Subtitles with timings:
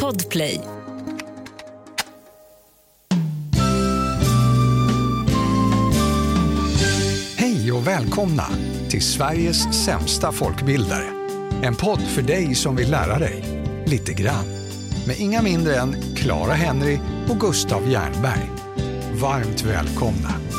[0.00, 0.60] Podplay.
[7.36, 8.44] Hej och välkomna
[8.90, 11.04] till Sveriges sämsta folkbildare.
[11.62, 13.44] En podd för dig som vill lära dig
[13.86, 14.44] lite grann.
[15.06, 16.98] Med inga mindre än Clara Henry
[17.28, 18.50] och Gustav Jernberg.
[19.20, 20.51] Varmt välkomna.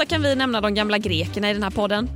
[0.00, 2.08] Ofta kan vi nämna de gamla grekerna i den här podden?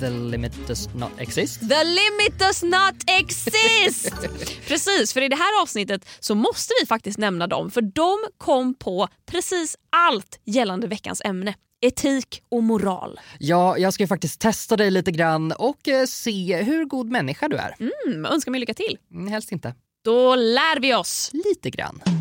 [0.00, 1.60] The limit does not exist.
[1.60, 4.14] The limit does not exist!
[4.68, 8.74] precis, för i det här avsnittet så måste vi faktiskt nämna dem för de kom
[8.74, 11.54] på precis allt gällande veckans ämne.
[11.80, 13.20] Etik och moral.
[13.38, 17.56] Ja, jag ska faktiskt testa dig lite grann och eh, se hur god människa du
[17.56, 17.76] är.
[17.80, 18.98] Mm, önskar mig lycka till.
[19.14, 19.74] Mm, helst inte.
[20.04, 21.30] Då lär vi oss.
[21.32, 22.19] Lite grann.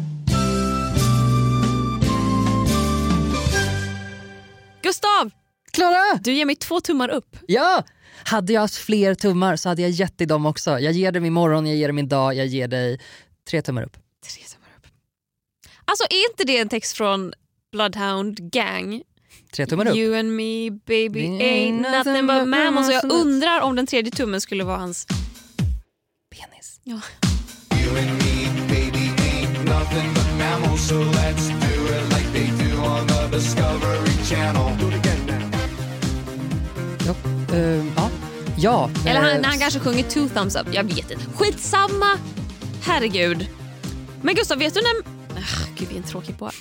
[4.81, 5.31] Gustav,
[5.71, 6.19] Klara!
[6.23, 7.37] du ger mig två tummar upp.
[7.47, 7.83] Ja!
[8.23, 10.79] Hade jag haft fler tummar så hade jag gett dig dem också.
[10.79, 12.99] Jag ger dig min morgon, jag ger dig min dag, jag ger dig
[13.49, 13.93] tre tummar upp.
[14.33, 14.87] Tre tummar upp.
[15.85, 17.33] Alltså är inte det en text från
[17.71, 19.01] Bloodhound Gang?
[19.53, 19.95] Tre tummar upp.
[19.95, 22.87] You and me baby Ain't ain't nothing but mammals.
[22.87, 23.25] Och jag mammals.
[23.25, 25.07] undrar om den tredje tummen skulle vara hans...
[26.29, 26.79] Penis.
[26.83, 26.99] Ja.
[34.31, 34.35] Ja.
[37.53, 38.09] eh, ja.
[38.57, 38.89] ja.
[39.05, 40.67] Eller eh, han, han kanske sjunger two thumbs up.
[40.71, 41.25] Jag vet inte.
[41.35, 42.17] Skitsamma.
[42.81, 43.47] Herregud.
[44.21, 44.89] Men Gustav, vet du när...
[45.37, 46.51] Ah, Gud, vi är en tråkig på.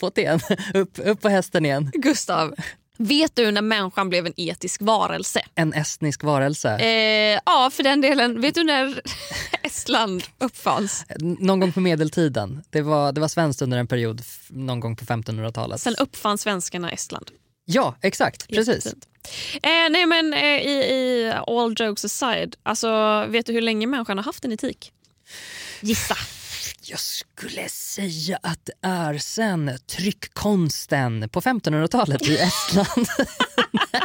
[0.00, 0.40] På igen.
[0.74, 1.90] upp, upp på hästen igen.
[1.94, 2.54] Gustav,
[2.98, 5.40] vet du när människan blev en etisk varelse?
[5.54, 6.76] En estnisk varelse.
[6.78, 8.40] Eh, ja, för den delen.
[8.40, 9.00] Vet du när
[9.62, 11.04] Estland uppfanns?
[11.18, 12.62] Någon gång på medeltiden.
[12.70, 15.80] Det var, det var svenskt under en period, någon gång på 1500-talet.
[15.80, 17.30] Sen uppfann svenskarna Estland.
[17.64, 18.48] Ja, exakt.
[18.48, 18.86] Precis.
[18.86, 18.92] Eh,
[19.90, 24.24] nej men eh, i, i all jokes aside, alltså, vet du hur länge människan har
[24.24, 24.92] haft en etik?
[25.80, 26.16] Gissa.
[26.84, 33.06] Jag skulle säga att det är sen tryckkonsten på 1500-talet i Estland.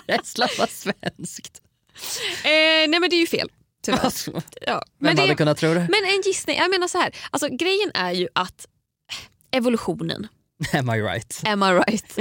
[0.08, 1.62] När Estland var svenskt.
[2.44, 2.50] Eh,
[2.90, 3.52] nej men det är ju fel.
[3.92, 4.84] Alltså, Ja.
[5.00, 5.88] vem det, hade kunnat tro det?
[5.92, 7.16] men en gissning, jag menar så här.
[7.32, 8.68] Alltså, grejen är ju att
[9.52, 10.28] evolutionen,
[10.74, 11.42] Am I right?
[11.46, 12.18] am I right,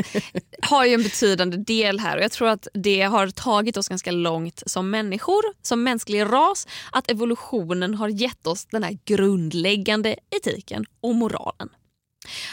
[0.62, 4.10] har ju en betydande del här och jag tror att det har tagit oss ganska
[4.10, 10.84] långt som människor, som mänsklig ras, att evolutionen har gett oss den här grundläggande etiken
[11.00, 11.68] och moralen.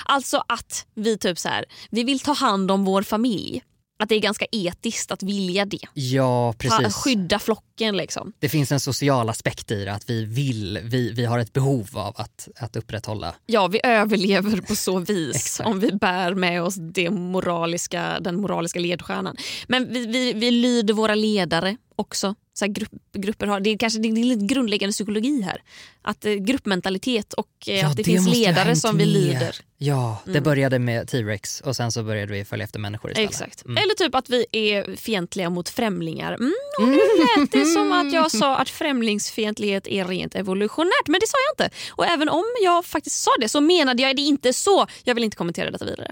[0.06, 3.64] Alltså att vi typ så här, vi vill ta hand om vår familj.
[4.04, 5.80] Att det är ganska etiskt att vilja det.
[5.94, 6.96] Ja, precis.
[6.96, 8.34] skydda flocken liksom.
[8.40, 11.90] Det finns en social aspekt i det, att vi vill, vi, vi har ett behov
[11.94, 13.36] av att, att upprätthålla.
[13.46, 18.80] Ja, vi överlever på så vis om vi bär med oss det moraliska, den moraliska
[18.80, 19.36] ledstjärnan.
[19.68, 22.36] Men vi, vi, vi lyder våra ledare också.
[22.54, 25.62] Så grupp, grupper har, det är kanske det är lite grundläggande psykologi här.
[26.02, 29.56] Att eh, gruppmentalitet och eh, att det, finns ju ha ledare som vi lyder.
[29.78, 30.44] Ja, det Mm.
[30.44, 33.30] började med T-rex och sen så började vi följa efter människor istället.
[33.30, 33.66] Exakt.
[33.66, 33.78] Mm.
[33.78, 36.34] Eller typ att vi är fientliga mot främlingar.
[36.34, 41.20] Mm, och nu lät det som att jag sa att främlingsfientlighet är rent evolutionärt, men
[41.20, 41.76] det sa jag inte.
[41.92, 44.88] Och även om jag faktiskt sa det så menade jag det inte så.
[45.04, 46.12] Jag vill inte kommentera detta vidare.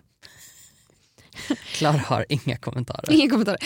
[1.74, 3.12] Klara har inga kommentarer.
[3.12, 3.58] Ingen kommentar.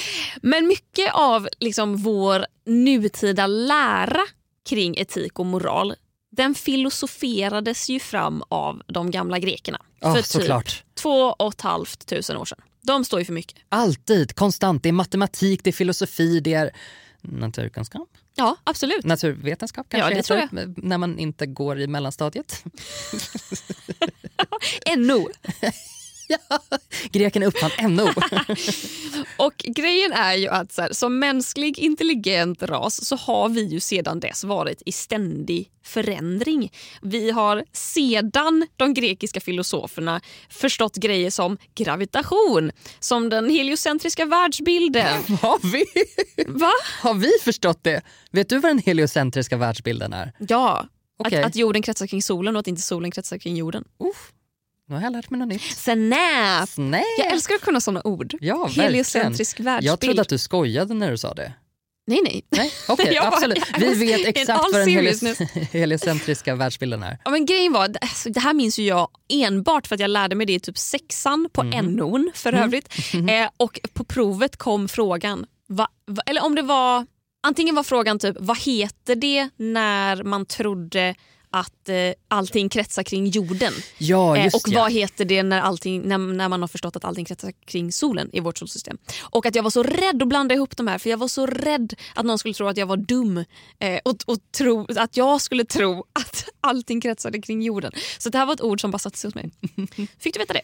[0.42, 4.22] Men mycket av liksom vår nutida lära
[4.70, 5.96] kring etik och moral
[6.32, 10.84] den filosoferades ju fram av de gamla grekerna Ja, för typ såklart.
[10.96, 12.60] två och ett halvt tusen år sedan.
[12.82, 13.58] De står ju för mycket.
[13.70, 14.84] Alltid, konstant.
[14.84, 16.72] Det är matematik, det är filosofi, det är
[17.22, 18.10] naturkunskap.
[18.36, 19.06] Ja, absolut.
[19.06, 22.64] Naturvetenskap kanske Ja, det tror heter, när man inte går i mellanstadiet.
[24.98, 25.30] NO.
[27.12, 28.08] Greken uppfann NO.
[29.38, 33.80] Och grejen är ju att så här, som mänsklig intelligent ras så har vi ju
[33.80, 36.72] sedan dess varit i ständig förändring.
[37.02, 45.24] Vi har sedan de grekiska filosoferna förstått grejer som gravitation, som den heliocentriska världsbilden.
[45.42, 45.86] har, vi,
[46.48, 46.72] Va?
[47.02, 48.02] har vi förstått det?
[48.32, 50.32] Vet du vad den heliocentriska världsbilden är?
[50.40, 50.86] Ja,
[51.18, 51.40] Okej.
[51.40, 53.84] att, att jorden kretsar kring solen och att inte solen kretsar kring jorden.
[54.88, 55.62] Nu har jag lärt mig något nytt.
[55.62, 56.70] Snap!
[56.70, 57.02] Snap!
[57.18, 58.34] Jag älskar att kunna såna ord.
[58.40, 58.68] Ja.
[58.76, 59.92] Heliocentrisk världsbild.
[59.92, 61.54] Jag trodde att du skojade när du sa det.
[62.08, 62.46] Nej, nej.
[62.50, 63.64] Nej, okej, bara- absolut.
[63.74, 67.18] jag Vi vet exakt vad den helios- heliocentriska världsbilden är.
[67.26, 70.46] Ja, men grejen var, alltså, det här minns jag enbart för att jag lärde mig
[70.48, 71.86] det i typ sexan på Mm.
[72.00, 72.90] NO'n för övrigt.
[73.14, 77.06] Eh, och på provet kom frågan, va, va, eller om det var,
[77.48, 81.16] antingen var frågan typ vad heter det när man trodde
[81.56, 81.96] att eh,
[82.28, 83.74] allting kretsar kring jorden?
[83.98, 84.82] Ja, Eh, just och ja.
[84.82, 88.30] vad heter det när, allting, när, när man har förstått att allting kretsar kring solen
[88.34, 88.98] i vårt solsystem?
[89.22, 91.46] Och att jag var så rädd att blanda ihop de här för jag var så
[91.46, 93.38] rädd att någon skulle tro att jag var dum
[93.80, 97.92] eh, och, och tro, att jag skulle tro att allting kretsade kring jorden.
[98.18, 99.50] Så det här var ett ord som bara satte sig hos mig.
[100.20, 100.62] Fick du veta det?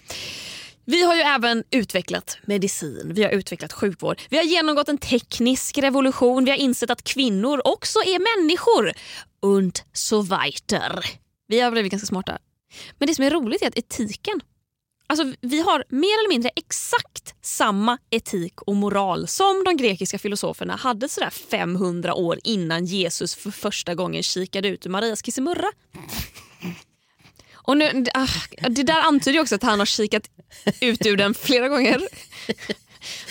[0.91, 4.21] Vi har ju även utvecklat medicin, vi har utvecklat sjukvård.
[4.29, 6.45] Vi har genomgått en teknisk revolution.
[6.45, 8.91] Vi har insett att kvinnor också är människor.
[9.39, 11.05] Und so weiter.
[11.47, 12.38] Vi har blivit ganska smarta.
[12.97, 14.41] Men det som är roligt är att etiken
[15.07, 20.75] Alltså, vi har mer eller mindre exakt samma etik och moral som de grekiska filosoferna
[20.75, 25.67] hade sådär 500 år innan Jesus för första gången kikade ut ur Marias kissemurra.
[27.63, 28.28] Och nu, ah,
[28.69, 30.24] det där antyder också att han har kikat
[30.81, 32.02] ut ur den flera gånger.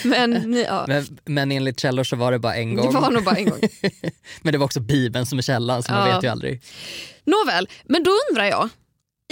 [0.05, 2.95] Men ja, Men, men enligt källor så var det bara en det gång.
[2.95, 3.61] var nog bara en gång.
[4.43, 6.15] men det var också Bibeln som är källan så man Ja.
[6.15, 6.63] vet ju aldrig.
[7.25, 8.69] Nåväl, men då undrar jag.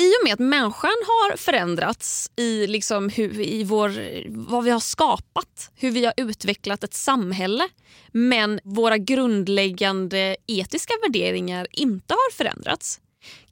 [0.00, 3.93] I och med att människan har förändrats i, liksom hur, i vår,
[4.29, 7.69] vad vi har skapat, hur vi har utvecklat ett samhälle
[8.12, 13.00] men våra grundläggande etiska värderingar inte har förändrats.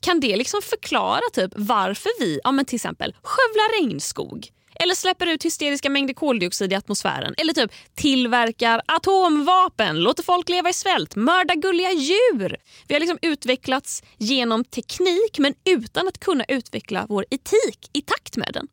[0.00, 4.50] Kan det liksom förklara typ varför vi ja, men till exempel skövlar regnskog
[4.81, 10.69] eller släpper ut hysteriska mängder koldioxid i atmosfären eller typ tillverkar atomvapen, låter folk leva
[10.69, 12.56] i svält, mördar gulliga djur.
[12.88, 18.37] Vi har liksom utvecklats genom teknik men utan att kunna utveckla vår etik i takt
[18.37, 18.69] med den.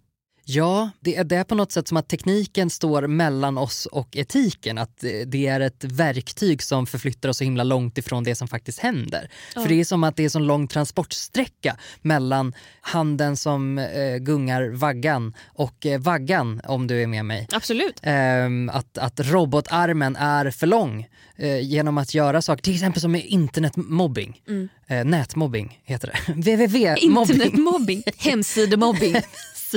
[0.46, 4.78] Ja, det är, det på något sätt som att tekniken står mellan oss och etiken.
[4.78, 4.98] Att
[5.28, 9.30] det- är ett verktyg som förflyttar oss så himla långt ifrån det som faktiskt händer.
[9.54, 14.70] För det är som att det är så lång transportsträcka mellan handen som eh, gungar
[14.70, 17.48] vaggan och eh, vaggan, om du är med mig.
[17.54, 18.00] Absolut.
[18.04, 23.16] Ehm, att, att robotarmen är för lång eh, genom att göra saker, till exempel som
[23.16, 24.42] internetmobbing.
[24.88, 26.34] Eh, nätmobbing heter det.
[26.34, 26.98] www-mobbing.
[27.34, 29.16] Internetmobbing, hemsidemobbing.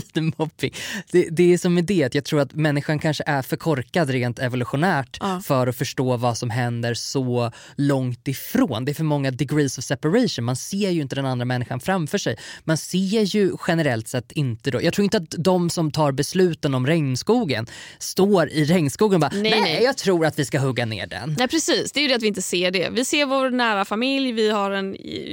[0.00, 0.74] Sidemobbing.
[1.12, 4.10] Det, det är som med det, att jag tror att människan kanske är för korkad
[4.10, 5.40] rent evolutionärt Ja.
[5.44, 8.84] för att förstå vad som händer så långt ifrån.
[8.84, 10.44] Det är för många degrees of separation.
[10.44, 12.36] Man ser ju inte den andra människan framför sig.
[12.64, 14.82] Man ser ju generellt sett inte då.
[14.82, 17.66] Jag tror inte att de som tar besluten om regnskogen
[17.98, 19.82] står i regnskogen och bara Nej, nej, nej.
[19.84, 21.34] jag tror att vi ska hugga ner den.
[21.38, 22.88] Nej precis, det är ju det att vi inte ser det.
[22.90, 24.92] Vi ser vår nära familj, vi, har en,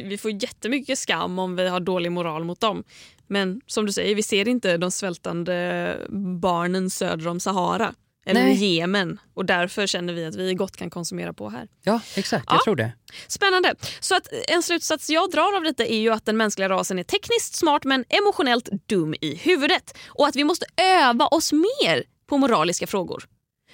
[0.09, 2.83] vi får jättemycket skam om vi har dålig moral mot dem.
[3.27, 5.97] Men som du säger, vi ser inte de svältande
[6.41, 7.93] barnen söder om Sahara.
[8.25, 8.75] Eller Nej.
[8.75, 9.19] Jemen.
[9.33, 11.67] Och därför känner vi att vi gott kan konsumera på här.
[11.81, 12.61] Ja exakt, jag Ja.
[12.63, 12.91] tror det.
[13.27, 13.75] Spännande.
[13.99, 17.03] Så att en slutsats jag drar av detta är ju att den mänskliga rasen är
[17.03, 19.97] tekniskt smart men emotionellt dum i huvudet.
[20.07, 23.23] Och att vi måste öva oss mer på moraliska frågor.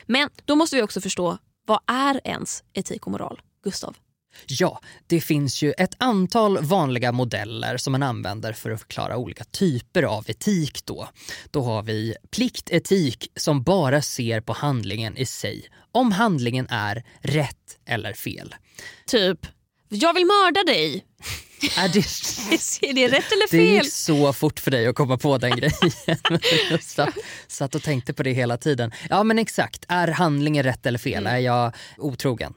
[0.05, 3.41] Men då måste vi också förstå, vad är ens etik och moral?
[3.63, 3.95] Gustav?
[4.47, 9.43] Ja, det finns ju ett antal vanliga modeller som man använder för att förklara olika
[9.43, 10.85] typer av etik.
[10.85, 11.09] Då,
[11.51, 15.67] då har vi pliktetik som bara ser på handlingen i sig.
[15.91, 18.55] Om handlingen är rätt eller fel.
[19.07, 19.47] Typ,
[19.89, 21.05] jag vill mörda dig.
[21.77, 21.99] Är det,
[22.89, 23.85] Är det rätt eller det fel?
[23.85, 25.91] gick så fort för dig att komma på den grejen.
[26.69, 27.13] Jag satt,
[27.47, 28.91] satt och tänkte på det hela tiden.
[29.09, 31.27] Ja men exakt, är handlingen rätt eller fel?
[31.27, 32.53] Är jag otrogen?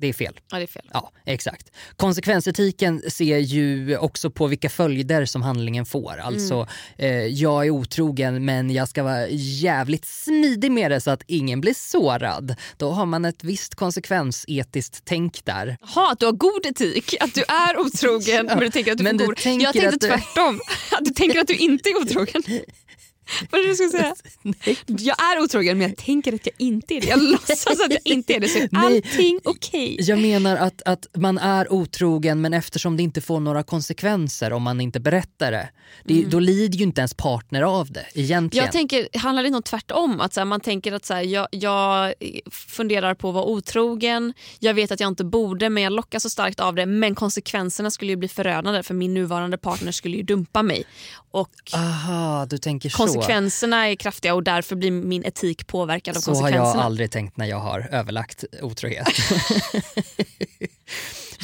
[0.00, 0.40] Det är fel.
[0.50, 0.90] Ja, det är fel.
[0.92, 1.70] Ja, exakt.
[1.96, 6.16] Konsekvensetiken ser ju också på vilka följder som handlingen får.
[6.18, 6.66] Alltså,
[6.98, 11.60] eh, jag är otrogen men jag ska vara jävligt smidig med det så att ingen
[11.60, 12.54] blir sårad.
[12.76, 15.76] Då har man ett visst konsekvensetiskt tänk där.
[15.80, 19.04] Jaha, att du har god etik, att du är otrogen men du tänker att du
[19.04, 19.36] Men får du god...
[19.36, 20.60] tänker Jag tänkte att du- tvärtom,
[20.98, 22.42] att du tänker att du inte är otrogen.
[23.50, 24.14] Vad är det du ska säga?
[24.86, 27.06] Jag är otrogen men jag tänker att jag inte är det.
[27.06, 28.84] Jag låtsas att jag inte är det så är Nej.
[28.84, 29.96] allting okej.
[30.00, 34.62] Jag menar att, att man är otrogen men eftersom det inte får några konsekvenser om
[34.62, 35.68] man inte berättar det,
[36.04, 38.64] det då lider ju inte ens partner av det egentligen.
[38.64, 40.20] Jag tänker, handlar det om tvärtom?
[40.20, 42.14] Att så här, man tänker att så här, jag, jag
[42.50, 46.30] funderar på att vara otrogen, jag vet att jag inte borde men jag lockas så
[46.30, 50.22] starkt av det men konsekvenserna skulle ju bli förödande för min nuvarande partner skulle ju
[50.22, 50.84] dumpa mig.
[51.30, 52.96] Och Aha, du tänker så.
[53.20, 56.74] Konsekvenserna är kraftiga och därför blir min etik påverkad av Så har konsekvenserna.
[56.74, 59.08] jag aldrig tänkt när jag har överlagt otrohet.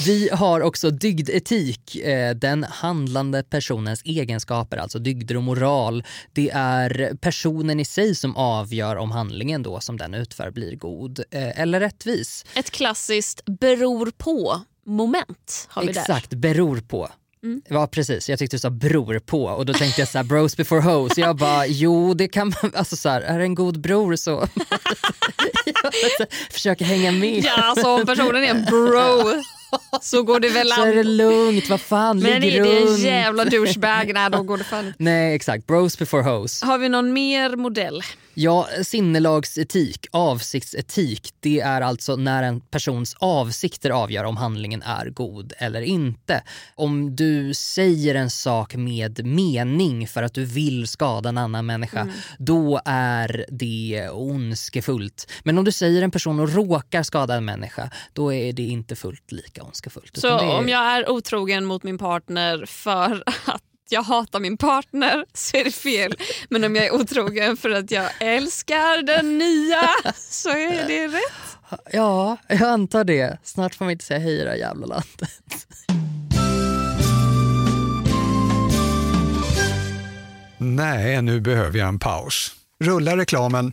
[0.07, 6.05] Vi har också dygdetik, eh, den handlande personens egenskaper, alltså dygder och moral.
[6.33, 11.19] Det är personen i sig som avgör om handlingen då som den utför blir god
[11.31, 12.45] eh, eller rättvis.
[12.55, 16.37] Ett klassiskt beror på moment har vi Exakt, där.
[16.37, 17.09] beror på.
[17.43, 17.61] Mm.
[17.69, 20.57] Ja precis, jag tyckte du sa bror på och då tänkte jag så här, bros
[20.57, 21.19] before hoes.
[21.19, 24.47] Jag bara jo det kan man, alltså så här, är det en god bror så
[26.51, 27.45] försöker hänga med.
[27.45, 29.33] Ja, alltså om personen är en bro
[30.03, 31.17] så går det väl Så är det an.
[31.17, 32.99] lugnt, vad fan, Men ligg är det en runt.
[32.99, 34.93] jävla douchebag, nej då går det fan.
[34.99, 36.63] Nej exakt, bros before hoes.
[36.63, 38.03] Har vi någon mer modell?
[38.39, 45.53] Ja, sinnelagsetik, avsiktsetik, det är alltså när en persons avsikter avgör om handlingen är god
[45.59, 46.43] eller inte.
[46.75, 52.09] Om du säger en sak med mening för att du vill skada en annan människa,
[52.39, 55.31] då är det ondskefullt.
[55.45, 58.97] Men om du säger en person och råkar skada en människa, då är det inte
[58.97, 60.17] fullt lika ondskefullt.
[60.17, 63.63] Så är- om jag är otrogen mot min partner för att
[63.93, 66.15] jag hatar min partner så är det fel.
[66.49, 71.83] Men om jag är otrogen för att jag älskar den nya så är det rätt.
[71.93, 73.39] Ja, jag antar det.
[73.43, 75.31] Snart får man inte säga hej i det här jävla landet.
[80.59, 82.53] Nej, nu behöver jag en paus.
[82.85, 83.73] Rulla reklamen.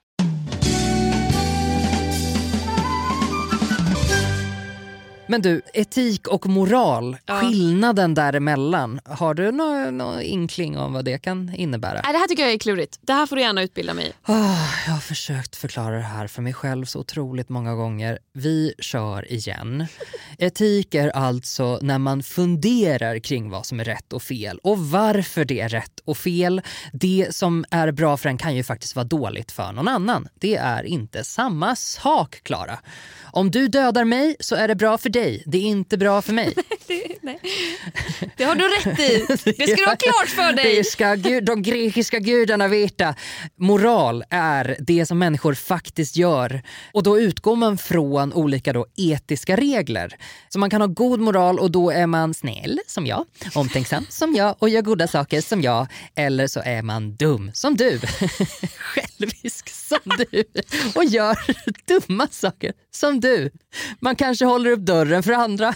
[5.31, 7.39] Men du, etik och moral, Ja.
[7.39, 12.01] skillnaden däremellan, har du någon nå inkling om vad det kan innebära?
[12.03, 12.99] Nej, det här tycker jag är klurigt.
[13.01, 14.13] Det här får du gärna utbilda mig.
[14.23, 14.55] Ah,
[14.87, 18.19] jag har försökt förklara det här för mig själv så otroligt många gånger.
[18.33, 19.85] Vi kör igen.
[20.37, 25.45] Etik är alltså när man funderar kring vad som är rätt och fel och varför
[25.45, 26.61] det är rätt och fel.
[26.93, 30.27] Det som är bra för en kan ju faktiskt vara dåligt för någon annan.
[30.39, 32.79] Det är inte samma sak, Klara.
[33.33, 35.43] Om du dödar mig så är det bra för dig.
[35.45, 36.55] Det är inte bra för mig.
[36.87, 37.39] Det, nej.
[38.37, 39.25] det har du rätt i.
[39.57, 40.75] Det ska du ha klart för dig.
[40.75, 43.15] Det ska gud, de grekiska gudarna veta.
[43.55, 46.63] Moral är det som människor faktiskt gör.
[46.93, 50.17] Och då utgår man från olika då etiska regler.
[50.49, 54.35] Så man kan ha god moral och då är man snäll som jag, omtänksam som
[54.35, 55.87] jag och gör goda saker som jag.
[56.15, 57.99] Eller så är man dum som du.
[58.77, 60.43] Självisk som du
[60.95, 61.37] och gör
[61.87, 63.51] dumma saker som du.
[63.99, 65.73] Man kanske håller upp dörren för andra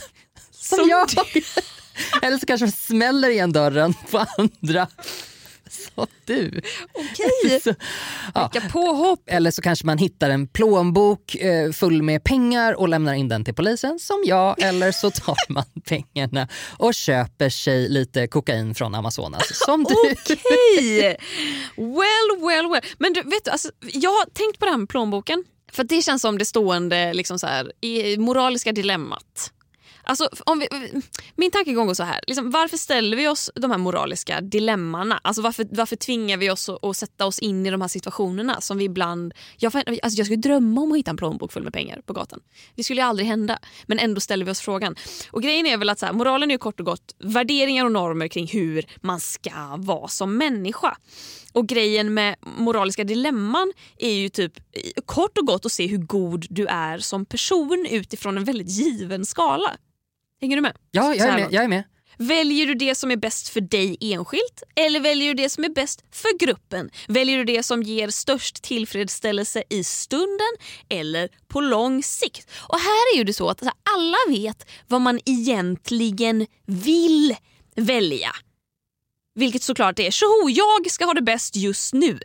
[0.52, 1.10] som, Som jag.
[2.22, 4.88] Eller så kanske man smäller igen dörren på andra.
[5.70, 6.62] Som du.
[6.94, 7.60] Okej.
[7.64, 7.74] Så,
[8.34, 8.50] ja.
[8.54, 9.20] Vilka påhopp.
[9.26, 13.46] Eller så kanske man hittar en plånbok eh, full med pengar och lämnar in den
[13.46, 14.62] till polisen som jag.
[14.62, 19.96] Eller så tar man pengarna och köper sig lite kokain från Amazonas som du.
[20.12, 21.18] Okej!
[21.78, 22.82] Well, well, well.
[22.98, 25.44] Men du, vet du, alltså, jag har tänkt på det här med plånboken.
[25.76, 29.52] För det känns som det stående liksom så här, i moraliska dilemmat.
[30.08, 30.68] Alltså, om vi,
[31.36, 32.20] min tankegång går så här.
[32.28, 35.20] Liksom, varför ställer vi oss de här moraliska dilemmana?
[35.24, 38.62] Alltså, varför, varför tvingar vi oss att, att sätta oss in i de här situationerna
[38.62, 39.34] som vi ibland...
[39.58, 42.40] Jag, alltså, jag skulle drömma om att hitta en plånbok full med pengar på gatan.
[42.76, 43.60] Det skulle ju aldrig hända.
[43.86, 44.96] Men ändå ställer vi oss frågan.
[45.32, 48.28] Och grejen är väl att så här, moralen är kort och gott värderingar och normer
[48.28, 50.98] kring hur man ska vara som människa.
[51.56, 54.54] Och grejen med moraliska dilemman är ju typ
[55.06, 59.26] kort och gott att se hur god du är som person utifrån en väldigt given
[59.26, 59.78] skala.
[60.42, 60.78] Hänger du med?
[60.92, 61.48] Ja, jag är med.
[61.52, 61.84] Jag är med.
[62.18, 65.70] Väljer du det som är bäst för dig enskilt eller väljer du det som är
[65.70, 66.90] bäst för gruppen?
[67.08, 70.54] Väljer du det som ger störst tillfredsställelse i stunden
[70.90, 72.52] eller på lång sikt?
[72.52, 73.62] Och här är ju det så att
[73.96, 77.36] alla vet vad man egentligen vill
[77.76, 78.32] välja.
[79.36, 82.20] Vilket såklart är tjoho, jag ska ha det bäst just nu.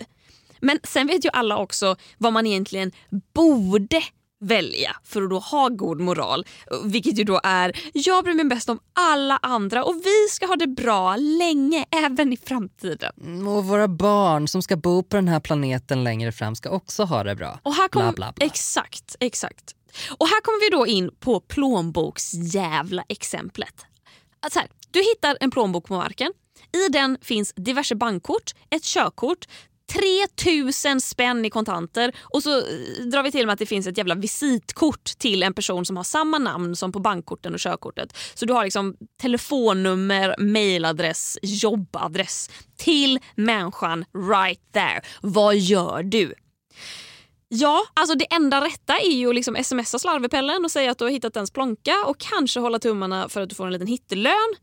[0.60, 2.92] Men sen vet ju alla också vad man egentligen
[3.34, 4.02] borde
[4.42, 6.46] välja för att då ha god moral.
[6.84, 10.56] Vilket ju då är, jag bryr mig bäst om alla andra och vi ska ha
[10.56, 13.12] det bra länge, även i framtiden.
[13.20, 17.04] Mm, Och våra barn som ska bo på den här planeten längre fram ska också
[17.04, 17.60] ha det bra.
[17.62, 18.46] Och här kom, Bla, bla, bla.
[18.46, 19.74] Exakt, exakt.
[20.18, 23.74] Och här kommer vi då in på plånboksjävla exemplet.
[24.40, 26.32] Att så här, du hittar en plånbok på marken.
[26.72, 29.46] I den finns diverse bankkort, ett körkort,
[29.92, 33.98] 3000 spänn i kontanter och så eh, drar vi till med att det finns ett
[33.98, 38.16] jävla visitkort till en person som har samma namn som på bankkorten och körkortet.
[38.34, 45.00] Så du har liksom telefonnummer, mailadress, jobbadress till människan right there.
[45.22, 46.34] Vad gör du?
[47.48, 51.04] Ja, alltså det enda rätta är ju att liksom smsa slarvepellen och säga att du
[51.04, 54.54] har hittat ens plånka och kanske hålla tummarna för att du får en liten hittelön.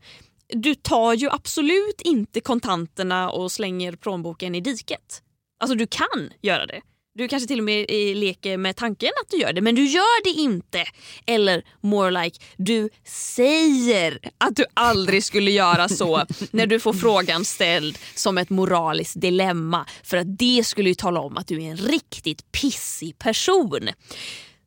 [0.48, 5.22] Du tar ju absolut inte kontanterna och slänger plånboken i diket.
[5.60, 6.80] Alltså du kan göra det.
[7.14, 9.86] Du kanske till och med eh, leker med tanken att du gör det men du
[9.86, 10.84] gör det inte.
[11.26, 17.44] Eller more like, du säger att du aldrig skulle göra så när du får frågan
[17.44, 19.86] ställd som ett moraliskt dilemma.
[20.02, 23.88] För att det skulle ju tala om att du är en riktigt pissig person.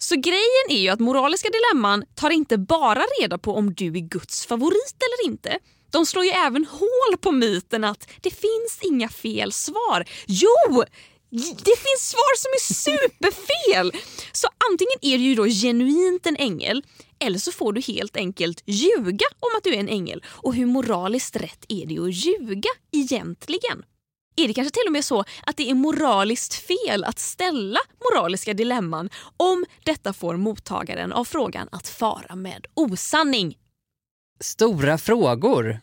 [0.04, 4.10] Så grejen är ju att moraliska dilemman tar inte bara reda på om du är
[4.10, 5.58] Guds favorit eller inte.
[5.92, 10.06] De slår ju även hål på myten att det finns inga fel svar.
[10.28, 10.84] Jo!
[11.64, 13.92] Det finns svar som är superfel!
[14.32, 16.84] Så antingen är du ju då genuint en ängel
[17.20, 20.24] eller så får du helt enkelt ljuga om att du är en ängel.
[20.28, 23.84] Och hur moraliskt rätt är det att ljuga egentligen?
[24.36, 27.80] Är det kanske till och med så att det är moraliskt fel att ställa
[28.12, 33.58] moraliska dilemman om detta får mottagaren av frågan att fara med osanning?
[34.40, 35.64] Stora frågor.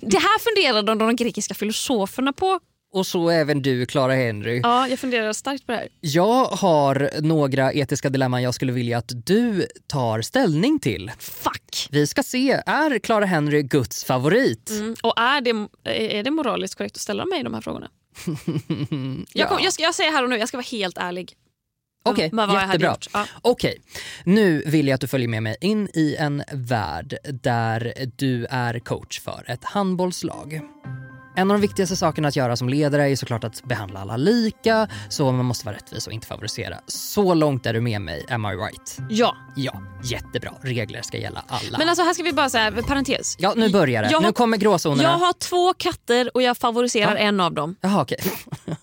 [0.00, 2.60] Det här funderade de grekiska filosoferna på.
[2.94, 4.60] Och så även du, Clara Henry.
[4.62, 5.88] Ja, jag funderar starkt på det här.
[6.00, 11.12] Jag har några etiska dilemman jag skulle vilja att du tar ställning till.
[11.18, 11.88] Fuck!
[11.90, 14.70] Vi ska se, är Clara Henry Guds favorit?
[14.70, 14.96] Mm.
[15.02, 15.68] Och är det,
[16.18, 17.90] är det moraliskt korrekt att ställa mig de här frågorna?
[19.32, 21.32] jag, kom, jag, ska, jag säger här och nu, jag ska vara helt ärlig.
[22.04, 22.96] Okej, hade jättebra.
[23.12, 23.26] Ja.
[23.42, 23.80] Okej,
[24.24, 28.78] nu vill jag att du följer med mig in i en värld där du är
[28.78, 30.60] coach för ett handbollslag.
[31.36, 34.88] En av de viktigaste sakerna att göra som ledare är såklart att behandla alla lika,
[35.08, 36.76] så man måste vara rättvis och inte favorisera.
[36.86, 38.98] Så långt är du med mig, am I right?
[39.10, 39.36] ja.
[39.56, 40.52] Ja, jättebra.
[40.62, 41.78] Regler ska gälla alla.
[41.78, 43.36] Men alltså här ska vi bara säga, parentes.
[43.38, 44.10] ja, nu börjar det.
[44.10, 45.02] Jag nu har- kommer gråzonerna.
[45.02, 47.18] Jag har två katter och jag favoriserar Ja.
[47.18, 47.76] en av dem.
[47.80, 48.18] Jaha, okej.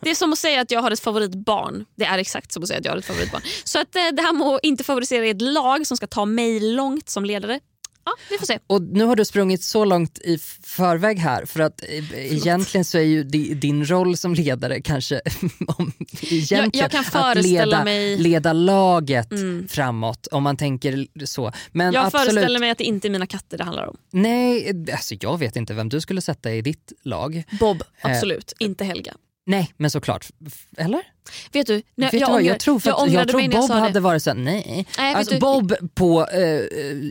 [0.02, 1.86] Det är som att säga att jag har ett favoritbarn.
[1.98, 3.42] Det är exakt som att säga att jag har ett favoritbarn.
[3.64, 6.60] Så att eh, det här med att inte favorisera ett lag som ska ta mig
[6.60, 7.60] långt som ledare.
[8.06, 8.60] Ja, vi får se.
[8.68, 12.98] Och nu har du sprungit så långt i förväg här för att eh, egentligen så
[12.98, 15.22] är ju di- din roll som ledare kanske
[16.22, 19.68] egentligen Jag- jag kan att föreställa leda, mig- leda laget Mm.
[19.68, 21.52] framåt om man tänker så.
[21.72, 23.98] Men Jag absolut, föreställer mig att det inte är mina katter det handlar om.
[24.12, 27.44] nej, alltså jag vet inte vem du skulle sätta i ditt lag.
[27.60, 28.12] Bob, Eh.
[28.12, 28.54] absolut.
[28.60, 29.14] Inte Helga.
[29.46, 30.28] Nej, men såklart.
[30.78, 31.02] Eller?
[31.52, 33.28] Vet du, när, vet du jag, vad, ångrar, jag tror, för jag att, ångrade jag
[33.30, 34.00] tror jag Bob sa hade det.
[34.00, 34.86] varit såhär, nej.
[34.98, 36.62] Nej, alltså, du- Bob på eh,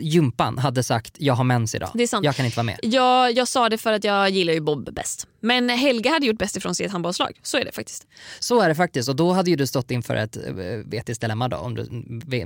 [0.03, 1.91] gympan hade sagt, jag har mens idag.
[1.95, 2.25] Det är sant.
[2.25, 2.79] Jag kan inte vara med.
[2.83, 5.27] Jag, jag sa det för att jag gillar ju Bob bäst.
[5.43, 7.39] Men Helga hade gjort bäst ifrån sig i ett handbollslag.
[7.43, 8.07] Så är det faktiskt.
[8.39, 11.49] Så är det faktiskt och då hade ju du stått inför ett eh, etiskt dilemma
[11.49, 11.89] då om du,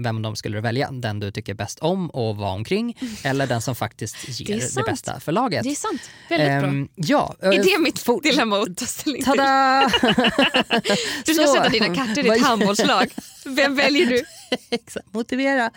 [0.01, 0.91] vem de skulle du välja.
[0.91, 4.77] Den du tycker bäst om och vara omkring eller den som faktiskt ger Det är
[4.85, 5.63] det, bästa för laget.
[5.63, 6.03] Det är sant.
[6.29, 6.69] Väldigt bra.
[6.69, 7.35] Ehm, Ja.
[7.41, 9.33] Är eh, det mitt dilemma att ta ställning till?
[9.33, 9.91] Tada!
[11.27, 11.54] Du ska Så.
[11.55, 13.11] Sätta dina katter i ett handbollslag.
[13.45, 14.23] Vem väljer du?
[14.71, 15.71] Exakt, motivera.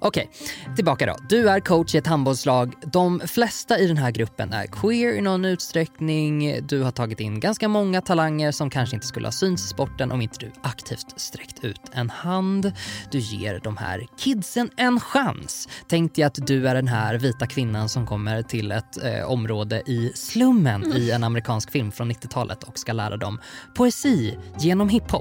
[0.00, 0.30] Okej,
[0.76, 1.16] tillbaka då.
[1.28, 2.74] Du är coach i ett handbollslag.
[2.92, 6.66] De flesta i den här gruppen är queer i någon utsträckning.
[6.66, 10.12] Du har tagit in ganska många talanger som kanske inte skulle ha synts i sporten
[10.12, 12.72] om inte du aktivt sträckt ut en hand.
[13.10, 15.68] Du ger de här kidsen en chans.
[15.88, 19.82] Tänk dig att du är den här vita kvinnan som kommer till ett eh, område
[19.86, 23.40] i slummen i en amerikansk film från 90-talet och ska lära dem
[23.74, 25.11] poesi genom hiphop.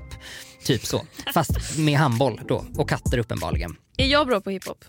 [0.66, 1.02] Typ så.
[1.34, 3.76] Fast med handboll då och katter uppenbarligen.
[3.98, 4.86] Är jag bra på hiphop?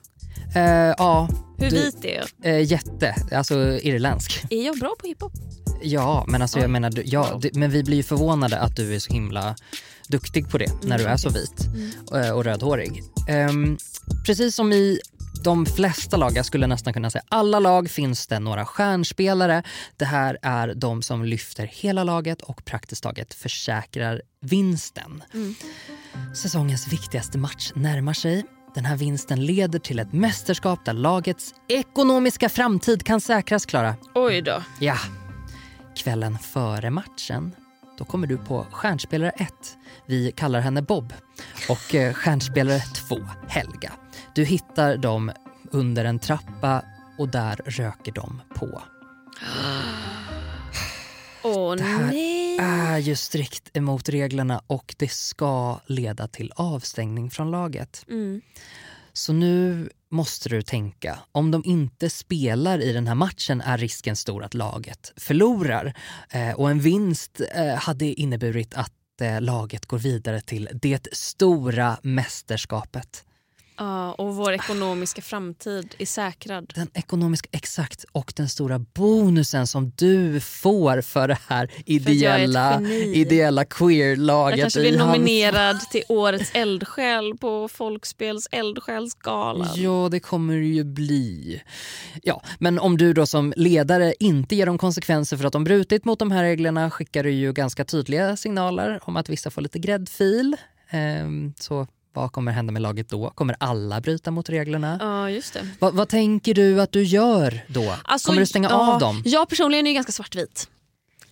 [0.56, 0.62] Eh,
[0.98, 2.54] ja, Hur Du- vit är jag?
[2.56, 3.14] eh, jätte.
[3.32, 4.44] Alltså irländsk.
[4.50, 5.32] Är jag bra på hiphop?
[5.82, 8.98] Ja, men alltså jag menar, du- ja, men vi blir ju förvånade att du är
[8.98, 9.56] så himla
[10.08, 11.66] duktig på det när du är så vit
[12.14, 13.02] eh, och rödhårig.
[13.28, 13.76] Ehm,
[14.26, 14.98] precis som i
[15.42, 19.62] de flesta lag, jag skulle nästan kunna säga alla lag, finns det några stjärnspelare.
[19.96, 25.22] Det här är de som lyfter hela laget och praktiskt taget försäkrar vinsten.
[26.34, 28.44] Säsongens viktigaste match närmar sig.
[28.74, 33.94] Den här vinsten leder till ett mästerskap där lagets ekonomiska framtid kan säkras, Klara.
[34.14, 34.62] Oj då.
[34.80, 34.96] Ja.
[35.96, 37.52] Kvällen före matchen,
[37.98, 39.52] då kommer du på stjärnspelare 1.
[40.06, 41.12] Vi kallar henne Bob.
[41.68, 43.92] Och eh, stjärnspelare 2, Helga.
[44.34, 45.32] Du hittar dem
[45.70, 46.84] under en trappa
[47.18, 48.66] och där röker de på.
[51.42, 52.58] Åh Det här nej.
[52.58, 58.04] är ju strikt emot reglerna och det ska leda till avstängning från laget.
[58.08, 58.40] Mm.
[59.12, 64.16] Så nu måste du tänka, om de inte spelar i den här matchen är risken
[64.16, 65.94] stor att laget förlorar.
[66.30, 71.98] Eh, och en vinst eh, hade inneburit att eh, laget går vidare till det stora
[72.02, 73.24] mästerskapet.
[73.76, 76.72] Ja, och vår ekonomiska framtid är säkrad.
[76.74, 82.80] Den ekonomiska, exakt, och den stora bonusen som du får för det här ideella,
[83.14, 89.68] ideella queer-laget Jag kanske blir nominerad till årets eldsjäl på Folkspels eldsjälsgalan.
[89.74, 91.62] Ja, det kommer det ju bli.
[92.22, 96.04] Ja, men om du då som ledare inte ger dem konsekvenser för att de brutit
[96.04, 99.78] mot de här reglerna skickar du ju ganska tydliga signaler om att vissa får lite
[99.78, 100.56] gräddfil.
[100.90, 103.30] Ehm, så vad kommer hända med laget då?
[103.30, 104.98] Kommer alla bryta mot reglerna?
[105.00, 105.68] Ja, just det.
[105.78, 107.94] Vad, vad tänker du att du gör då?
[108.04, 109.22] Alltså, kommer du stänga ja, av dem?
[109.24, 110.68] Jag personligen är ganska svartvit.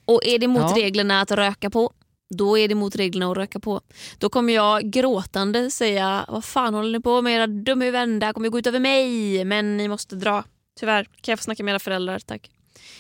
[0.05, 0.75] Och är det mot Ja.
[0.77, 1.93] reglerna att röka på,
[2.35, 3.81] då är det mot reglerna att röka på.
[4.19, 7.85] Då kommer jag gråtande säga, vad fan håller ni på med era dumma?
[7.85, 9.45] Det här kommer gå ut över mig.
[9.45, 10.45] Men ni måste dra.
[10.81, 11.05] Tyvärr.
[11.05, 12.19] Kan jag få snacka med era föräldrar?
[12.19, 12.51] Tack.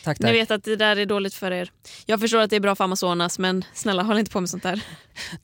[0.04, 0.34] Tack, Ni tack.
[0.34, 1.70] vet att det där är dåligt för er.
[2.06, 4.62] Jag förstår att det är bra för Amazonas men snälla håll inte på med sånt
[4.62, 4.80] där.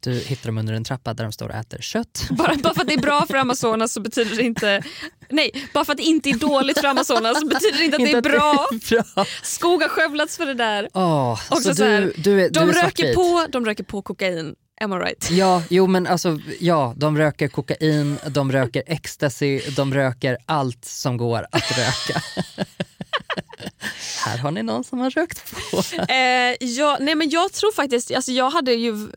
[0.00, 2.26] Du hittar dem under en trappa där de står och äter kött.
[2.30, 4.82] Bara, bara för att det är bra för Amazonas så betyder det inte...
[5.30, 8.04] Nej, bara för att det inte är dåligt för Amazonas så betyder det inte att
[8.04, 8.68] det är bra.
[9.14, 9.26] bra.
[9.42, 10.88] Skog har skövlats för det där.
[10.92, 14.54] Också så så här, du, du är, De du röker, på, de röker på kokain.
[14.80, 15.30] Am I right?
[15.30, 21.16] Ja, jo men alltså ja, de röker kokain, de röker ecstasy, de röker allt som
[21.16, 22.22] går att röka.
[24.24, 25.82] Här har ni någon som har rökt på.
[26.12, 29.08] Eh, ja, nej men jag tror faktiskt, alltså jag hade ju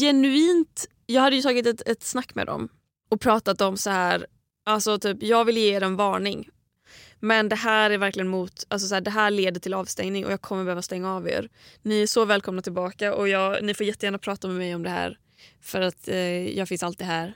[0.00, 2.68] genuint, jag hade ju tagit ett, ett snack med dem
[3.10, 4.26] och pratat om så här,
[4.66, 6.48] alltså typ jag vill ge er en varning.
[7.20, 10.32] Men det här är verkligen mot, alltså så här, det här leder till avstängning och
[10.32, 11.48] jag kommer behöva stänga av er.
[11.82, 14.90] Ni är så välkomna tillbaka och jag, ni får jättegärna prata med mig om det
[14.90, 15.18] här.
[15.60, 17.34] För att eh, jag finns alltid här.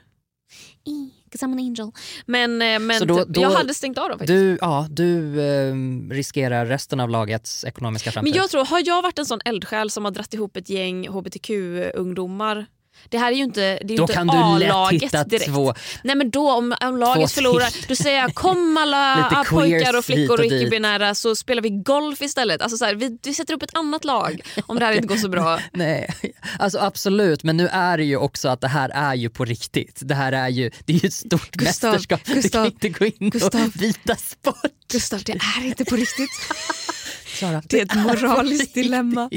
[1.25, 1.91] Because I'm an angel.
[2.25, 4.37] Men, eh, men då- typ, då- jag hade stängt av dem faktiskt.
[4.39, 8.33] Du, ja, du ehm, riskerar resten av lagets ekonomiska framtid.
[8.33, 11.07] Men jag tror, har jag varit en sån eldsjäl som har dratt ihop ett gäng
[11.07, 12.65] hbtq-ungdomar
[13.09, 15.45] det här är ju inte, det är ju Då kan du lätt A-laget hitta direkt.
[15.45, 20.05] två, Nej men då om, om laget förlorar, då säger jag kom alla pojkar och
[20.05, 22.61] flickor och och icke-binära så spelar vi golf istället.
[22.61, 25.15] Alltså så här, vi, vi sätter upp ett annat lag om det här inte går
[25.15, 25.59] så bra.
[25.71, 26.13] nej,
[26.59, 29.99] alltså absolut, men nu är det ju också att det här är ju på riktigt.
[30.01, 32.21] Det här är ju, det är ju ett stort Gustav, mästerskap.
[32.25, 33.61] du Gustav, kan inte gå in Gustav.
[33.61, 34.71] och byta sport.
[34.91, 36.29] Gustav det är inte på riktigt.
[37.39, 39.29] Sara, Det är ett moraliskt dilemma.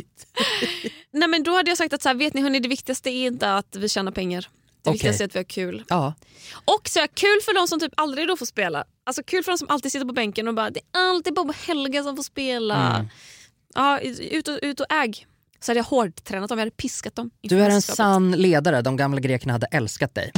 [1.13, 3.27] Nej men då hade jag sagt att så här, vet ni hörni, det viktigaste är
[3.27, 4.41] inte att vi tjänar pengar.
[4.41, 4.93] Det Okej.
[4.93, 5.85] viktigaste är att vi har kul.
[5.89, 6.15] Ja,
[6.65, 8.85] Och så är jag kul för de som typ aldrig då får spela.
[9.07, 11.49] Alltså kul för de som alltid sitter på bänken och bara det är alltid Bob
[11.49, 12.97] och Helga som får spela.
[12.97, 13.09] Mm.
[13.75, 15.27] Ja, ut och, ut och äg.
[15.61, 17.31] Så hade jag hårdtränat dem, jag hade piskat dem.
[17.41, 18.83] du är en sann ledare.
[18.83, 20.33] De gamla grekerna hade älskat dig.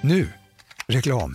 [0.00, 0.28] Nu,
[0.86, 1.34] reklam.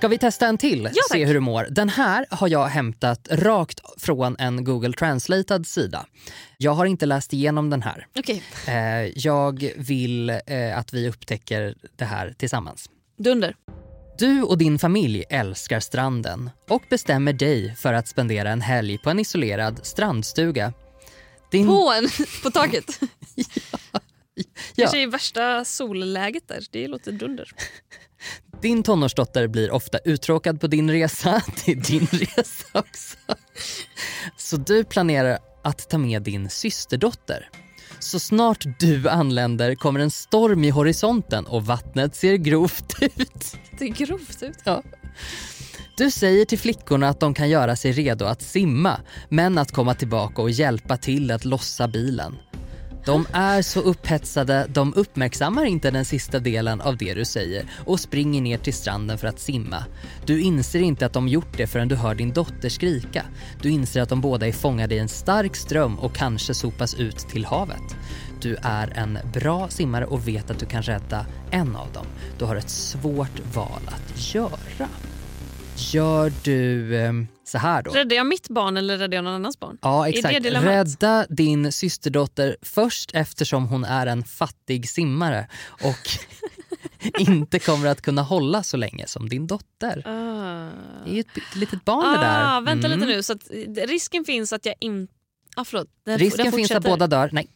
[0.00, 0.84] Ska vi testa en till?
[0.84, 0.94] tack.
[1.12, 1.66] Se hur du mår.
[1.70, 6.06] Den här har jag hämtat rakt från en Google Translated sida.
[6.58, 8.06] Jag har inte läst igenom den här.
[8.18, 12.90] Okej, Eh, jag vill eh, att vi upptäcker det här tillsammans.
[13.18, 13.56] dunder.
[14.18, 19.10] Du och din familj älskar stranden och bestämmer dig för att spendera en helg på
[19.10, 20.72] en isolerad strandstuga.
[21.50, 22.08] Din, På, en,
[22.42, 23.00] på taket.
[23.94, 24.00] ja,
[24.76, 26.64] Kanske i värsta solläget där.
[26.70, 27.50] Det låter dunder.
[28.62, 31.42] Din tonårsdotter blir ofta uttråkad på din resa.
[31.64, 33.16] Det är din resa också.
[34.36, 37.48] Så du planerar att ta med din systerdotter.
[37.98, 43.56] Så snart du anländer kommer en storm i horisonten och vattnet ser grovt ut.
[43.78, 44.58] Det är grovt ut.
[44.64, 44.82] Ja.
[45.96, 49.94] Du säger till flickorna att de kan göra sig redo att simma men att komma
[49.94, 52.36] tillbaka och hjälpa till att lossa bilen.
[53.04, 58.00] De är så upphetsade, de uppmärksammar inte den sista delen av det du säger och
[58.00, 59.84] springer ner till stranden för att simma.
[60.26, 63.24] Du inser inte att de gjort det förrän du hör din dotter skrika.
[63.62, 67.18] Du inser att de båda är fångade i en stark ström och kanske sopas ut
[67.18, 67.96] till havet.
[68.40, 72.06] Du är en bra simmare och vet att du kan rädda en av dem.
[72.38, 74.88] Du har ett svårt val att göra.
[75.76, 77.12] gör du eh,
[77.50, 77.90] så här då.
[77.90, 79.78] Räddar jag mitt barn eller räddar jag någon annans barn?
[79.82, 80.44] Ja det exakt.
[80.46, 86.08] Rädda din systerdotter först eftersom hon är en fattig simmare och
[87.18, 90.02] inte kommer att kunna hålla så länge som din dotter.
[90.06, 90.70] Ah.
[91.04, 92.56] Det är ju ett litet barn det där.
[92.56, 92.98] Ah, vänta Mm.
[93.00, 93.22] lite nu.
[93.22, 95.12] Så eh, risken finns att jag inte...
[95.56, 95.88] Ah, förlåt.
[96.06, 97.28] Den, Risken den finns att båda dör.
[97.32, 97.48] Nej.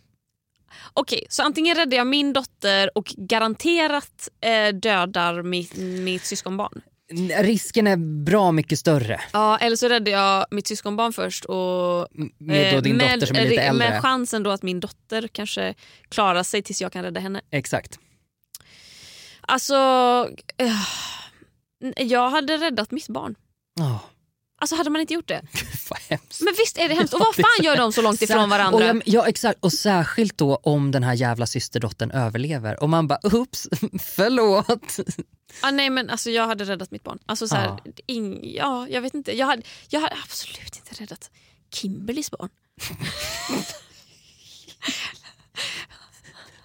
[0.93, 6.81] Okej, så antingen räddar jag min dotter och garanterat eh, dödar mitt, mitt syskonbarn.
[7.39, 12.73] Risken är bra mycket större Ja, eller så räddar jag mitt syskonbarn först och med
[12.73, 13.91] då eh, din med, dotter som är lite eh, äldre.
[13.91, 15.75] Med chansen då att min dotter kanske
[16.09, 17.41] klarar sig tills jag kan rädda henne.
[17.51, 17.99] Exakt.
[19.41, 19.75] Alltså,
[20.57, 20.73] eh,
[21.97, 23.35] jag hade räddat mitt barn.
[23.81, 23.99] Oh,
[24.59, 25.43] Alltså hade man inte gjort det?
[26.09, 26.41] hemskt.
[26.41, 27.15] Men visst är det hemskt.
[27.15, 28.77] Och vad fan gör de så långt ifrån varandra?
[28.77, 33.07] Och jag, ja exakt och särskilt då om den här jävla systerdottern överlever och man
[33.07, 33.69] bara oops,
[34.03, 34.97] förlåt.
[35.63, 37.19] Ah, nej men alltså jag hade räddat mitt barn.
[37.27, 37.93] Alltså så här, Ja.
[38.07, 39.37] ing, ja, jag vet inte.
[39.37, 41.31] Jag hade, jag hade absolut inte räddat
[41.75, 42.49] Kimberlys barn.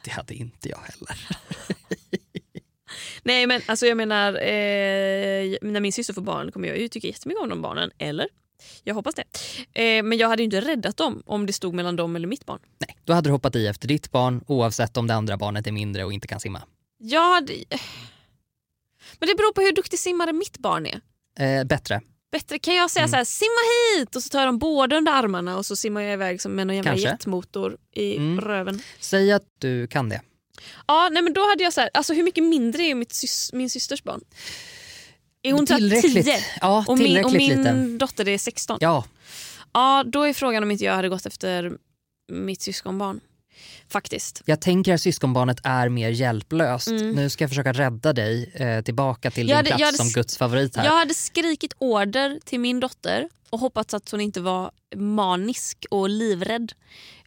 [0.03, 1.27] Det hade inte jag heller.
[3.29, 7.07] Nej men alltså jag menar, eh, när min syster får barn kommer jag ju tycka
[7.07, 7.91] jättemycket om de barnen.
[7.97, 8.27] Eller?
[8.83, 9.23] Jag hoppas det.
[9.81, 12.45] Eh, men jag hade ju inte räddat dem om det stod mellan dem eller mitt
[12.45, 12.59] barn.
[12.79, 15.71] Nej, då hade du hoppat i efter ditt barn oavsett om det andra barnet är
[15.71, 16.61] mindre och inte kan simma.
[16.97, 17.53] Jag hade...
[19.19, 21.01] Men det beror på hur duktig simmare mitt barn är.
[21.39, 22.01] Eh, bättre.
[22.31, 23.09] Bättre kan jag säga Mm.
[23.11, 26.01] så här, simma hit och så tar jag dem båda under armarna och så simmar
[26.01, 28.41] jag iväg som med någon jävla jetmotor i Mm.
[28.41, 28.81] röven.
[28.99, 30.21] Säg att du kan det.
[30.87, 33.55] Ja, nej men då hade jag så här, alltså hur mycket mindre är mitt sys-
[33.55, 34.21] min systers barn?
[35.41, 36.25] Är hon Tillräckligt.
[36.25, 36.37] 10?
[36.61, 38.77] Ja, och min, och min dotter är 16?
[38.81, 39.05] Ja,
[39.73, 41.71] Ja, då är frågan om inte jag hade gått efter
[42.31, 43.19] mitt syskonbarn.
[43.89, 44.41] Faktiskt.
[44.45, 46.87] jag tänker att syskonbarnet är mer hjälplöst.
[46.87, 47.11] Mm.
[47.11, 50.09] Nu ska jag försöka rädda dig eh, tillbaka till Jag din hade- plats hade som
[50.21, 50.85] Guds favorit här.
[50.85, 56.09] Jag hade skrikit order till min dotter och hoppats att hon inte var manisk och
[56.09, 56.71] livrädd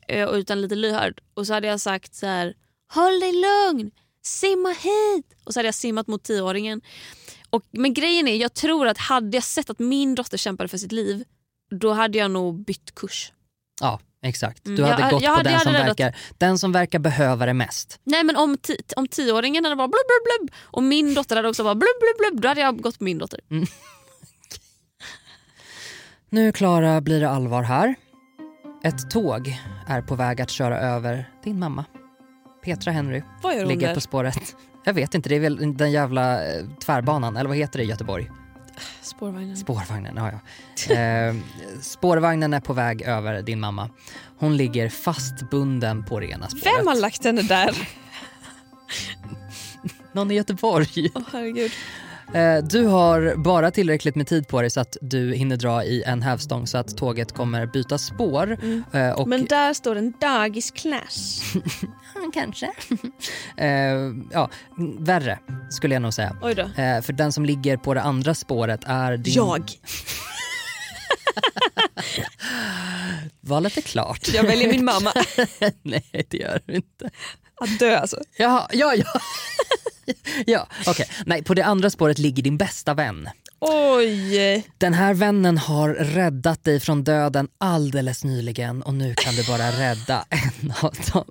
[0.09, 1.21] eh, utan lite lyhörd.
[1.35, 2.55] Och så hade jag sagt så här:
[2.95, 3.91] håll dig lugn,
[4.25, 5.27] simma hit.
[5.45, 6.81] Och så hade jag simmat mot tioåringen.
[7.51, 10.79] Och, men grejen är, jag tror att hade jag sett att min dotter kämpade för
[10.79, 11.25] sitt liv
[11.71, 13.33] då hade jag nog bytt kurs.
[13.81, 14.65] Ja, exakt.
[14.65, 16.99] Du Mm, hade jag- gått jag på hade- den jag som, verkar, den som verkar
[16.99, 18.01] behöva det mest.
[18.05, 21.49] Nej men om, ti- om tioåringen hade varit blub blub blub och min dotter hade
[21.49, 23.41] också varit blub blub blub då hade jag gått på min dotter.
[26.31, 27.95] Nu Klara blir det allvar här.
[28.85, 31.85] Ett tåg är på väg att köra över din mamma.
[32.65, 33.95] Petra Henry Vad gör hon ligger där?
[33.95, 34.57] på spåret.
[34.85, 37.89] Jag vet inte, det är väl den jävla eh, tvärbanan, eller vad heter det i
[37.89, 38.31] Göteborg?
[39.03, 39.57] Spårvagnen.
[39.57, 40.31] Spårvagnen, ja,
[40.89, 40.95] ja.
[40.95, 41.35] Eh,
[41.81, 43.91] spårvagnen är på väg över din mamma.
[44.39, 46.67] Hon ligger fastbunden på det ena spåret.
[46.79, 47.89] Vem har lagt henne där?
[50.13, 51.11] Någon i Göteborg.
[51.15, 51.73] Åh herregud.
[52.35, 56.03] Eh, Du har bara tillräckligt med tid på dig så att du hinner dra i
[56.03, 58.59] en hävstång så att tåget kommer byta spår.
[58.93, 61.43] Eh, Och Men där står en dagis-clash.
[62.35, 62.67] Kanske.
[63.57, 63.69] eh,
[64.33, 64.51] ja,
[64.99, 65.39] värre
[65.71, 66.37] skulle jag nog säga.
[67.03, 69.35] För den som ligger på det andra spåret är din...
[69.35, 69.71] Jag.
[73.41, 74.29] Valet är klart.
[74.35, 75.13] Jag väljer min mamma.
[75.83, 77.11] Nej, det gör du inte.
[77.61, 78.17] Att dö alltså.
[78.39, 79.21] Jaha, ja, ja.
[80.47, 81.09] ja, okej.
[81.27, 83.29] Nej, på det andra spåret ligger din bästa vän.
[83.65, 84.67] Oj.
[84.79, 89.71] Den här vännen har räddat dig från döden alldeles nyligen och nu kan du bara
[89.71, 91.25] rädda en av dem.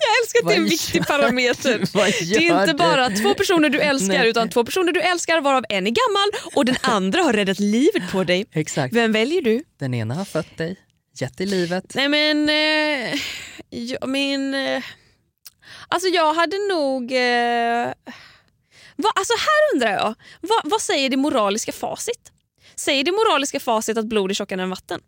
[0.00, 1.78] Jag älskar att det är en viktig parameter.
[2.30, 2.78] Det är inte du?
[2.78, 4.28] bara två personer du älskar Nej.
[4.28, 8.12] utan två personer du älskar varav en är gammal och den andra har räddat livet
[8.12, 8.46] på dig.
[8.52, 8.94] Exakt.
[8.94, 9.64] Vem väljer du?
[9.78, 10.76] Den ena har fött dig,
[11.20, 11.84] gett dig livet.
[11.94, 13.20] Nej men, eh,
[13.70, 14.54] jag, min...
[14.54, 14.82] Eh,
[15.88, 17.12] alltså jag hade nog...
[17.12, 17.92] Eh,
[18.96, 22.32] va, alltså här undrar jag, vad, vad säger det moraliska facit?
[22.76, 25.00] Säger det moraliska facit att blod är tjockare än vatten?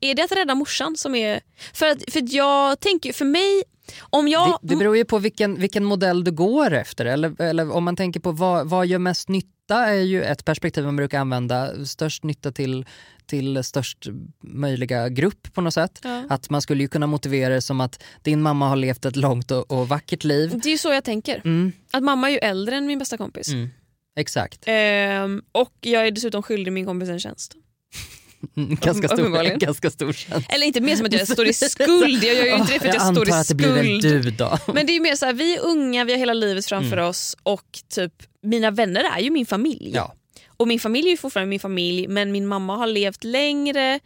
[0.00, 1.40] Är det att rädda morsan som är...
[1.72, 3.62] För, att, för att jag tänker, för mig,
[4.00, 4.48] om jag...
[4.62, 7.04] Det, det beror ju på vilken, vilken modell du går efter.
[7.06, 10.84] Eller, eller om man tänker på vad, vad gör mest nytta är ju ett perspektiv
[10.84, 11.86] man brukar använda.
[11.86, 12.86] Störst nytta till,
[13.26, 14.06] till störst
[14.42, 16.00] möjliga grupp på något sätt.
[16.02, 16.24] Ja.
[16.28, 19.50] Att man skulle ju kunna motivera det som att din mamma har levt ett långt
[19.50, 20.50] och, och vackert liv.
[20.62, 21.42] Det är ju så jag tänker.
[21.44, 23.48] Mm, Att mamma är ju äldre än min bästa kompis.
[23.48, 23.70] mm,
[24.16, 24.64] exakt.
[24.66, 27.56] Ehm, och jag är dessutom skyldig min kompis en tjänst.
[28.56, 30.44] Mm, Ganska stor, ganska stor chans.
[30.48, 32.88] Eller inte mer som att jag står i skuld, jag gör ju inte det för
[32.88, 34.24] att jag, jag står i antar att det blir väl skuld.
[34.24, 34.58] du då.
[34.74, 36.96] Men det är ju mer så här, vi är unga, vi har hela livet framför
[36.96, 39.90] oss och typ mina vänner är ju min familj.
[39.94, 40.14] Ja.
[40.56, 44.00] Och min familj är ju fortfarande min familj men min mamma har levt längre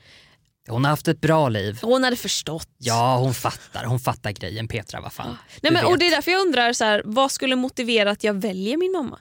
[0.69, 1.79] Hon har haft ett bra liv.
[1.83, 2.69] Hon hade förstått.
[2.79, 3.85] Ja, hon fattar.
[3.85, 4.69] Hon fattar grejen.
[4.69, 5.27] Petra, vad fan.
[5.29, 5.99] Nej, Du men, och.
[5.99, 9.19] Det är därför jag undrar, så här, vad skulle motivera att jag väljer min mamma?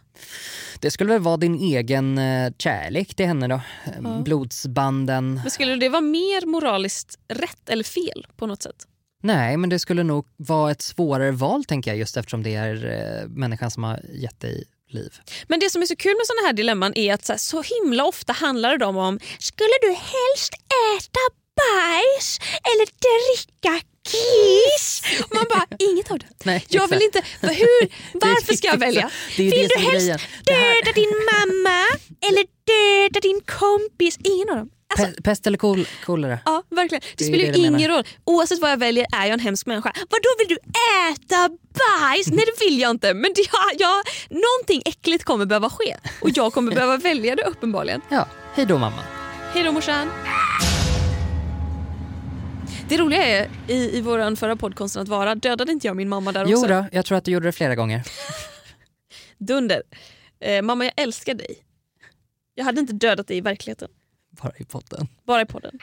[0.79, 3.61] Det skulle väl vara din egen eh, kärlek till henne då?
[3.85, 5.33] Eh, Blodsbanden.
[5.33, 8.87] Men skulle det vara mer moraliskt rätt eller fel på något sätt?
[9.23, 12.85] Nej, men det skulle nog vara ett svårare val tänker jag just eftersom det är
[13.21, 14.63] eh, människan som har gett dig
[14.95, 15.13] liv.
[15.47, 17.61] Men det som är så kul med såna här dilemman är att så, här, så
[17.61, 20.53] himla ofta handlar det om skulle du helst
[20.97, 21.19] äta
[21.59, 25.01] bajs eller dricka kiss?
[25.23, 26.27] Och man bara, inget av det.
[26.43, 29.09] Nej, jag vill inte, hur, varför ska jag välja?
[29.37, 30.07] Vill du helst
[30.45, 31.79] döda din mamma
[32.27, 34.17] eller döda din kompis?
[34.23, 34.69] Ingen av dem.
[35.03, 36.39] Alltså, Pe- Pest eller kol- kolera?
[36.45, 37.01] Ja, verkligen.
[37.01, 37.77] Det, Det spelar ju menar.
[37.79, 38.03] ingen roll.
[38.23, 39.93] Oavsett vad jag väljer är jag en hemsk människa.
[40.09, 40.55] Vadå vill du
[41.11, 42.27] äta bajs?
[42.27, 43.13] Nej det vill jag inte.
[43.13, 45.97] Men det, jag, jag, någonting äckligt kommer behöva ske.
[46.21, 48.01] Och jag kommer behöva välja det uppenbarligen.
[48.09, 49.01] Ja, hej då mamma.
[49.53, 50.09] Hej då morsan.
[52.89, 56.31] Det roliga är i, i vår förra podd att vara, dödade inte jag min mamma
[56.31, 56.67] där Jo också?
[56.67, 58.01] då, jag tror att du gjorde det flera gånger.
[59.37, 59.83] Dunder.
[60.39, 61.57] Eh, mamma jag älskar dig.
[62.55, 63.89] Jag hade inte dödat dig i verkligheten.
[64.41, 65.07] Bara i potten.
[65.27, 65.79] Bara i podden.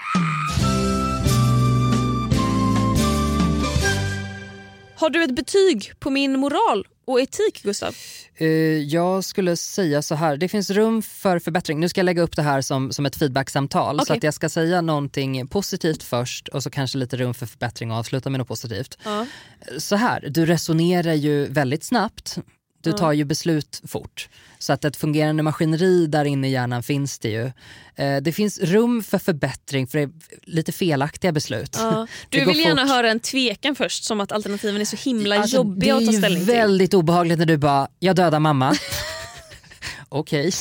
[4.95, 7.95] Har du ett betyg på min moral och etik Gustav?
[8.35, 8.47] Eh,
[8.79, 11.81] jag skulle säga så här, det finns rum för förbättring.
[11.81, 13.97] Nu ska jag lägga upp det här som, som ett feedbacksamtal.
[13.97, 14.17] Så Okej.
[14.17, 17.97] att jag ska säga någonting positivt först och så kanske lite rum för förbättring och
[17.97, 18.99] avsluta med något positivt.
[19.05, 19.27] Ja.
[19.79, 22.39] Så här, du resonerar ju väldigt snabbt.
[22.83, 24.29] Du tar ju beslut fort.
[24.59, 27.53] Så att ett fungerande maskineri där inne i hjärnan finns det ju.
[27.97, 30.11] Eh, det finns rum för förbättring för det är
[30.43, 31.77] lite felaktiga beslut.
[31.79, 32.07] Ja.
[32.29, 32.91] Du vill gärna fort.
[32.91, 36.31] höra en tvekan först som att alternativen är så himla Alltså, jobbiga att ta ställning
[36.31, 36.55] Det är till.
[36.55, 38.75] ju väldigt obehagligt när du bara, jag dödar mamma.
[40.09, 40.53] Okej,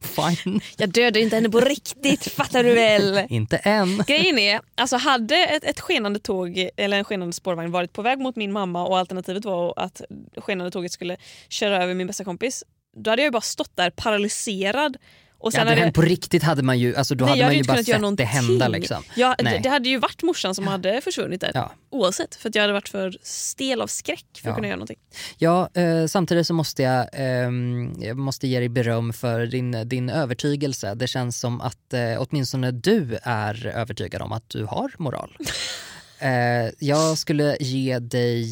[0.00, 0.60] fine.
[0.76, 3.26] Jag dödar inte henne på riktigt fattar du väl?
[3.28, 4.02] Inte än.
[4.06, 8.18] Grejen är, alltså hade ett, ett skenande tåg eller en skenande spårvagn varit på väg
[8.18, 10.02] mot min mamma och alternativet var att
[10.36, 11.16] skenande tåget skulle
[11.48, 12.64] köra över min bästa kompis,
[12.96, 14.96] då hade jag ju bara stått där paralyserad.
[15.40, 17.40] Och Ja, sen det hade hänt på riktigt hade man ju, alltså då Nej, hade
[17.40, 18.68] jag man ju bara sett det hända.
[18.68, 19.02] Liksom.
[19.16, 21.50] Ja, det, det hade ju varit morsan som hade försvunnit där.
[21.54, 21.72] Ja.
[21.90, 24.54] Oavsett, för att jag hade varit för stel av skräck för att Ja.
[24.54, 24.98] kunna göra någonting.
[25.38, 30.10] Ja, eh, samtidigt så måste jag, ehm, jag måste ge dig beröm för din, din
[30.10, 30.94] övertygelse.
[30.94, 35.36] Det känns som att eh, åtminstone du är övertygad om att du har moral.
[36.18, 36.30] eh,
[36.78, 38.44] jag skulle ge dig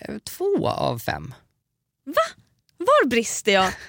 [0.00, 1.34] eh, två av fem.
[2.76, 3.68] Var brister jag?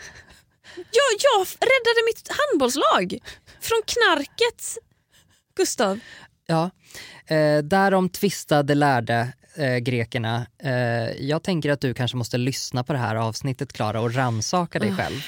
[0.91, 1.13] jag?
[1.19, 3.17] Jag räddade mitt handbollslag
[3.61, 4.77] från knarket.
[5.55, 5.99] Gustav.
[6.47, 6.69] Ja,
[7.27, 10.47] eh, därom tvistade lärde eh, grekerna.
[10.63, 10.71] Eh,
[11.19, 14.95] jag tänker att du kanske måste lyssna på det här avsnittet Klara och rannsaka dig
[14.95, 15.21] själv.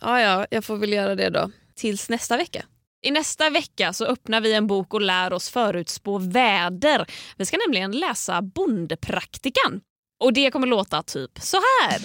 [0.00, 1.50] Ja, ja, jag får väl göra det då.
[1.76, 2.64] Tills nästa vecka.
[3.02, 7.06] I nästa vecka så öppnar vi en bok och lär oss förutspå väder.
[7.36, 9.80] Vi ska nämligen läsa Bondepraktikan.
[10.20, 12.00] Och det kommer låta typ så här.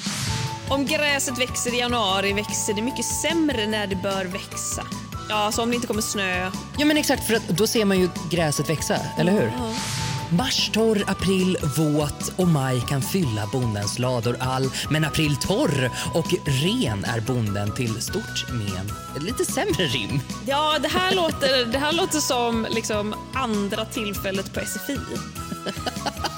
[0.70, 4.88] Om gräset växer i januari växer det mycket sämre när det bör växa.
[5.30, 6.52] Ja, så om det inte kommer snö.
[6.78, 9.52] Ja men exakt, för att då ser man ju gräset växa, eller hur?
[10.32, 14.70] Mars torr, april våt och maj kan fylla bondens lador all.
[14.90, 18.92] Men april torr och ren är bonden till stort men.
[19.16, 20.20] Ett lite sämre rim.
[20.46, 25.00] Ja, det här låter, det här låter som liksom andra tillfället på SFI.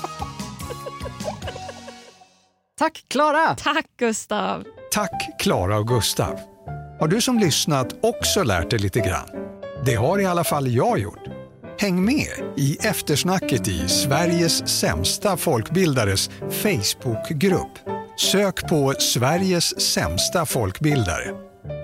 [2.82, 3.56] Tack Klara!
[3.56, 4.64] Tack Gustav!
[4.92, 6.40] Tack Klara och Gustav.
[7.00, 9.30] Har du som lyssnat också lärt dig lite grann?
[9.86, 11.24] Det har i alla fall jag gjort.
[11.80, 17.80] Häng med i eftersnacket i Sveriges sämsta folkbildares Facebookgrupp.
[18.18, 21.32] Sök på Sveriges sämsta folkbildare.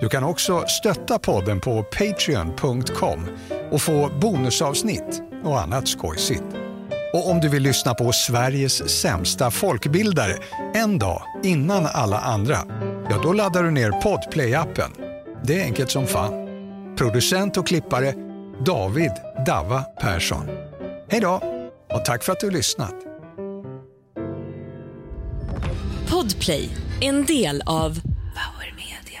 [0.00, 3.28] Du kan också stötta podden på patreon.com
[3.70, 6.67] och få bonusavsnitt och annat skojsigt.
[7.12, 10.36] Och om du vill lyssna på Sveriges sämsta folkbildare
[10.74, 12.58] en dag innan alla andra,
[13.10, 14.90] ja då laddar du ner Podplay-appen.
[15.44, 16.48] Det är enkelt som fan.
[16.96, 18.14] Producent och klippare
[18.66, 19.12] David
[19.46, 20.46] Dava Persson.
[21.08, 21.40] Hej då
[21.90, 22.94] och tack för att du har lyssnat.
[26.10, 28.00] Podplay, en del av
[28.34, 29.20] Power Media.